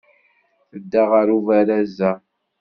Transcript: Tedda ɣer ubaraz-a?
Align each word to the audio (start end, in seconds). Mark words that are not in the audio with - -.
Tedda 0.71 1.03
ɣer 1.11 1.27
ubaraz-a? 1.37 2.11